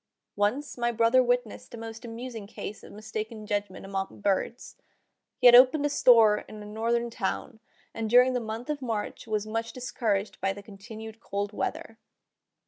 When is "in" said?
6.49-6.63